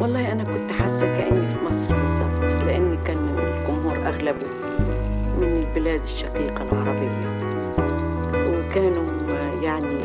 [0.00, 4.46] والله أنا كنت حاسة كأني في مصر بالظبط لأن كان الجمهور أغلبه
[5.40, 7.36] من البلاد الشقيقة العربية.
[8.34, 9.04] وكانوا
[9.62, 10.00] يعني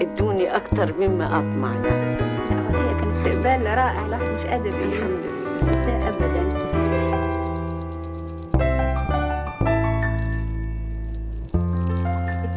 [0.00, 1.74] ادوني أكثر مما أطمع.
[1.74, 2.16] يعني
[2.70, 6.08] هي كان استقبال رائع الواحد مش قادر الحمد لله.
[6.08, 6.42] أبدا.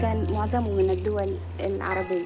[0.01, 2.25] كان معظمه من الدول العربية.